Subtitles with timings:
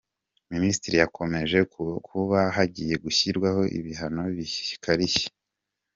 [0.53, 5.27] Minisitiri yakomoje ku kuba hagiye gushyirwaho ibihano bikarishye.